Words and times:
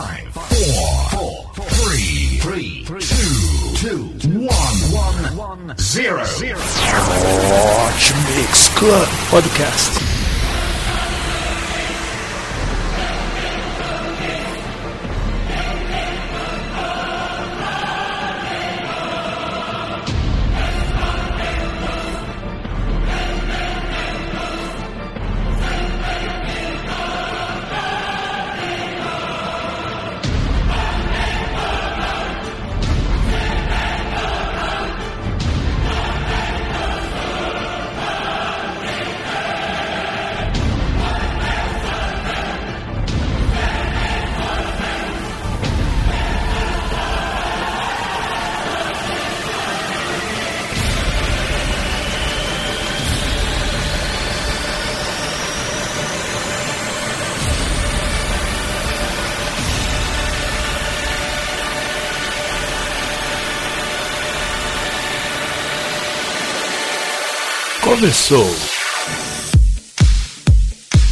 five, 0.00 0.32
four, 0.32 1.50
four, 1.52 1.64
three, 1.70 2.38
three, 2.38 2.84
two, 2.88 4.18
two, 4.18 4.38
one, 4.38 5.36
one, 5.36 5.76
zero, 5.78 6.24
zero. 6.24 6.58
Hot 6.58 8.36
Mix 8.36 8.68
Club 8.78 9.08
Podcast. 9.30 10.19
Começou! 67.90 68.46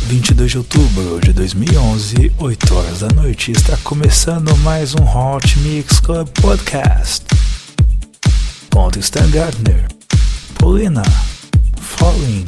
22 0.07 0.53
de 0.53 0.59
outubro 0.59 1.19
de 1.21 1.33
2011, 1.33 2.31
8 2.39 2.75
horas 2.75 3.01
da 3.01 3.09
noite, 3.09 3.51
está 3.51 3.77
começando 3.79 4.57
mais 4.59 4.95
um 4.95 5.03
Hot 5.03 5.59
Mix 5.59 5.99
Club 5.99 6.29
Podcast. 6.41 7.25
Com 8.71 8.89
Stan 9.01 9.29
Gardner, 9.29 9.89
Paulina, 10.57 11.03
Falling. 11.81 12.45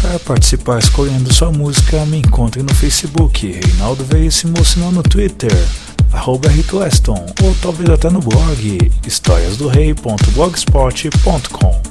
Para 0.00 0.18
participar 0.20 0.78
escolhendo 0.78 1.34
sua 1.34 1.52
música, 1.52 2.06
me 2.06 2.20
encontre 2.20 2.62
no 2.62 2.74
Facebook, 2.74 3.60
Reinaldo 3.62 4.06
Veríssimo, 4.06 4.64
se 4.64 4.78
não 4.78 4.90
no 4.90 5.02
Twitter, 5.02 5.52
arroba 6.14 6.48
Weston, 6.72 7.26
ou 7.42 7.54
talvez 7.60 7.90
até 7.90 8.08
no 8.08 8.20
blog, 8.20 8.90
historiasdorei.blogspot.com. 9.06 11.89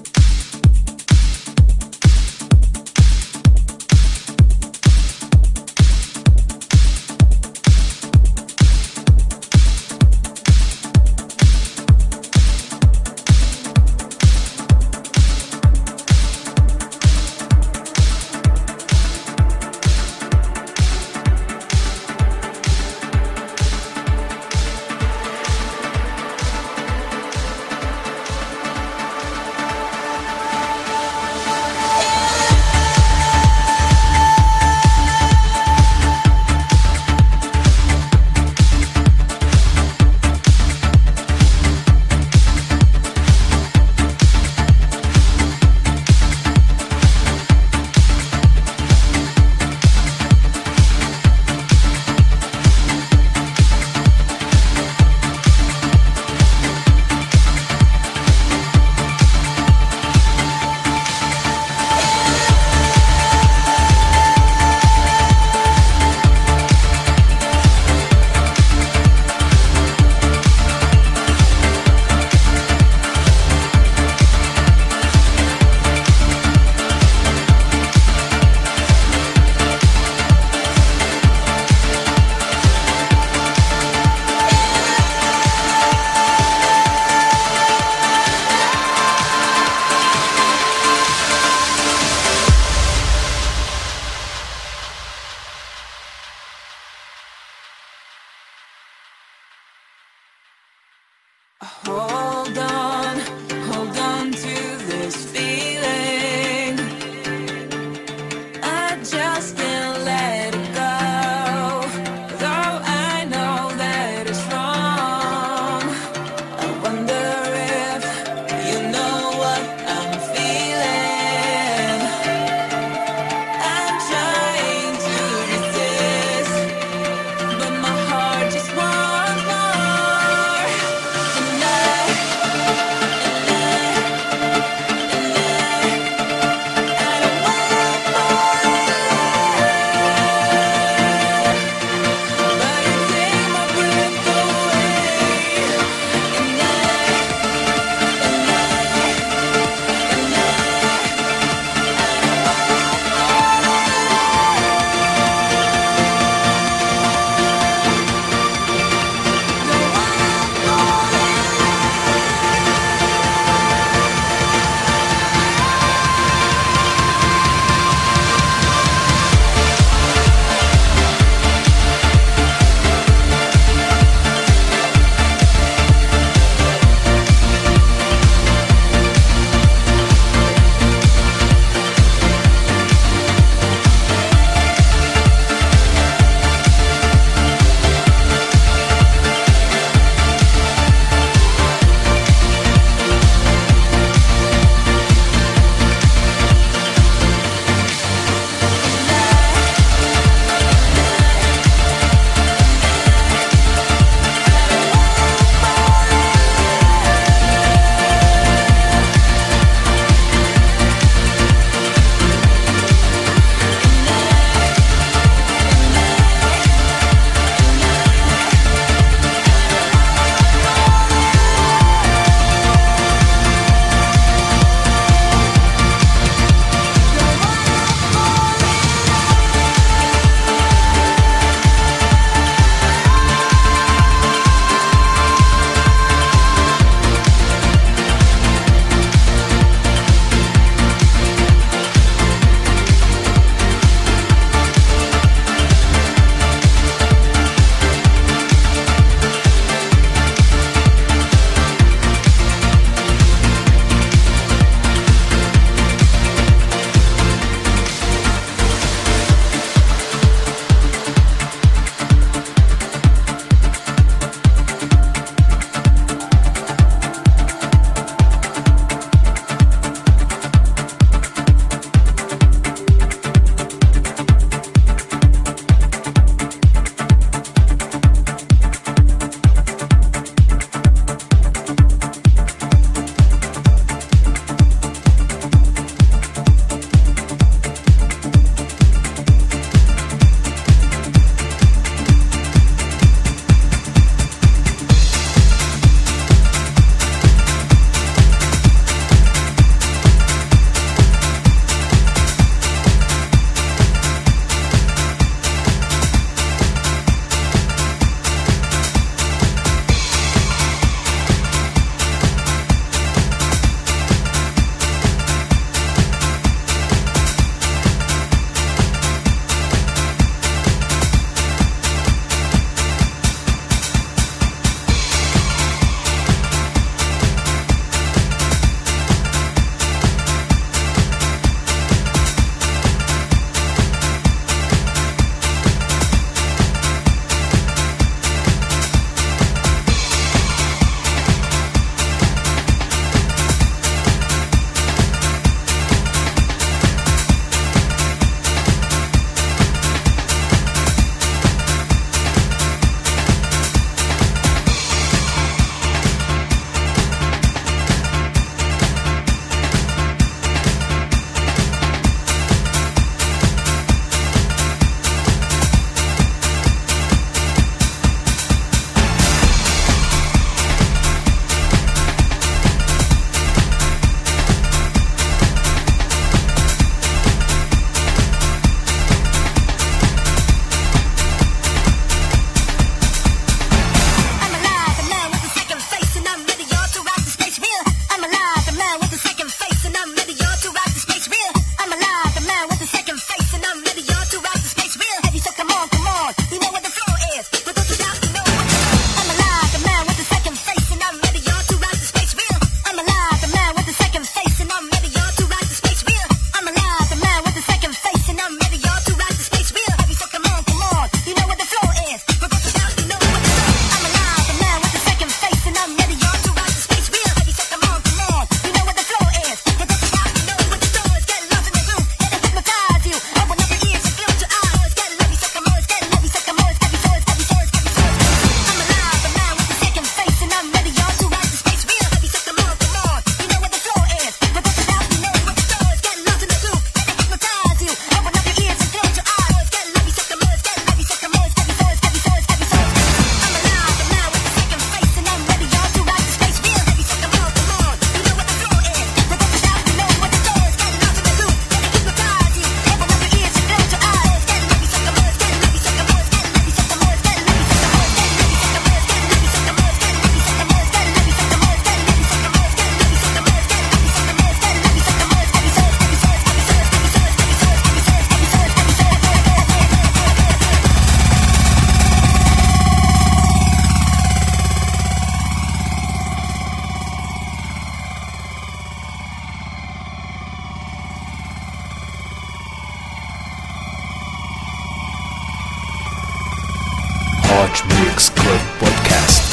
Mix 487.70 488.30
Club 488.32 488.62
Podcast. 488.80 489.49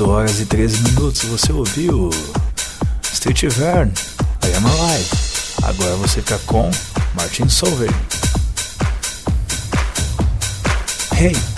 Horas 0.00 0.40
e 0.40 0.46
13 0.46 0.82
minutos 0.84 1.22
você 1.24 1.52
ouviu 1.52 2.10
Street 3.12 3.44
Vern, 3.44 3.92
I 4.42 4.56
Am 4.56 4.66
Alive. 4.66 5.10
Agora 5.62 5.96
você 5.96 6.22
fica 6.22 6.38
com 6.46 6.70
Martin 7.14 7.48
Solveig. 7.48 7.94
Hey! 11.12 11.55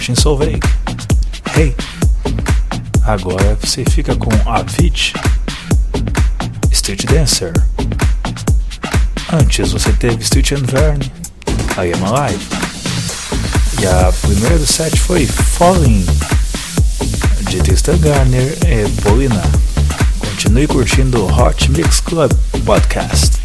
Martin 0.00 0.14
Solveig. 0.14 0.60
Hey! 1.54 1.76
Agora 3.04 3.54
você 3.60 3.84
fica 3.84 4.16
com 4.16 4.30
Avicii, 4.50 5.12
Street 6.72 7.04
Dancer. 7.04 7.52
Antes 9.30 9.72
você 9.72 9.92
teve 9.92 10.22
Street 10.22 10.52
and 10.52 10.64
Vern, 10.64 11.02
I 11.76 11.92
Am 11.92 12.02
Alive. 12.02 12.42
E 13.82 13.86
a 13.86 14.10
primeira 14.22 14.58
do 14.58 14.66
set 14.66 14.98
foi 14.98 15.26
Falling, 15.26 16.06
de 17.50 17.58
Tristan 17.58 17.98
Garner 17.98 18.56
e 18.66 18.88
Bolina. 19.02 19.42
Continue 20.18 20.66
curtindo 20.66 21.26
o 21.26 21.30
Hot 21.30 21.70
Mix 21.72 22.00
Club 22.00 22.32
Podcast. 22.64 23.39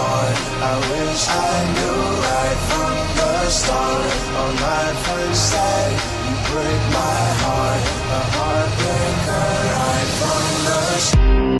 Heart. 0.00 0.36
I 0.70 0.74
wish 0.92 1.22
I 1.28 1.54
knew 1.76 2.00
right 2.28 2.60
from 2.70 2.96
the 3.18 3.32
start. 3.60 4.12
Uh, 4.40 4.52
my 4.66 4.86
friend 5.04 5.34
said 5.36 5.92
you 6.26 6.34
break 6.50 6.82
my 7.00 7.22
heart, 7.44 7.84
a 8.18 8.22
heartbreaker 8.34 9.48
right 9.76 10.10
from 10.18 10.44
the 10.66 10.80
start. 11.06 11.59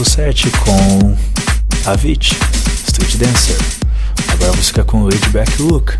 O 0.00 0.04
set 0.04 0.48
com 0.60 1.16
Avicii, 1.90 2.36
Street 2.86 3.16
Dancer. 3.16 3.56
Agora 4.28 4.52
você 4.52 4.68
fica 4.68 4.84
com 4.84 5.02
Laid 5.02 5.28
Back 5.30 5.60
Look 5.62 5.94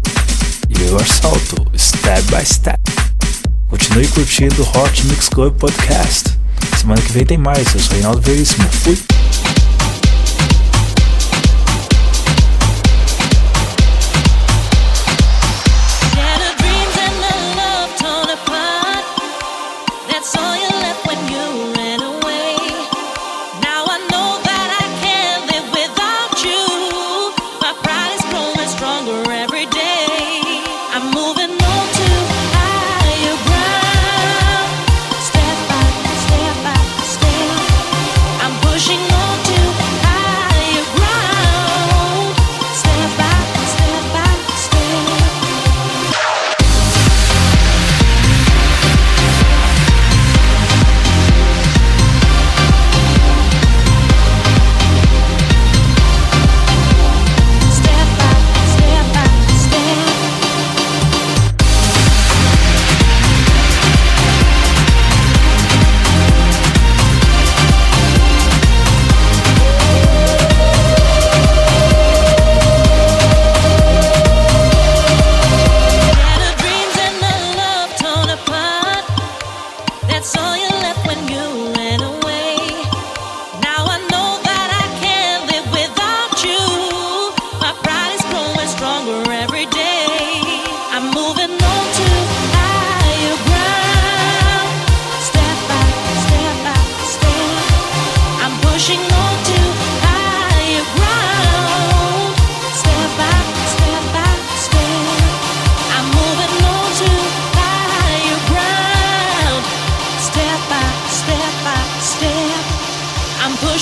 e 0.68 0.82
Igor 0.84 1.04
Salto, 1.04 1.66
Step 1.76 2.22
by 2.30 2.44
Step. 2.44 2.78
Continue 3.68 4.06
curtindo 4.08 4.62
o 4.62 4.78
Hot 4.78 5.06
Mix 5.06 5.28
Club 5.28 5.54
Podcast. 5.54 6.30
Semana 6.78 7.00
que 7.02 7.12
vem 7.12 7.24
tem 7.24 7.38
mais. 7.38 7.74
Eu 7.74 7.80
sou 7.80 7.92
Reinaldo 7.94 8.20
Veríssimo. 8.20 8.68
Fui! 8.68 9.17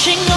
신경 0.06 0.35